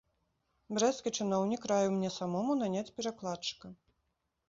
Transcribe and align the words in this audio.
Брэсцкі 0.77 1.13
чыноўнік 1.19 1.69
раіў 1.73 1.91
мне 1.99 2.09
самому 2.19 2.59
наняць 2.65 2.87
перакладчыка. 2.99 3.67